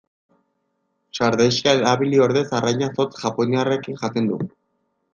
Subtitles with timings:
[1.17, 4.45] Sardexka erabili ordez arraina zotz japoniarrekin jaten du.